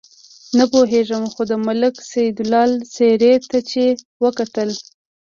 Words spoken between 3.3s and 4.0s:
ته چې